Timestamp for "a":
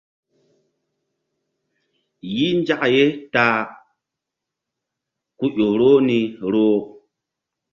3.59-3.61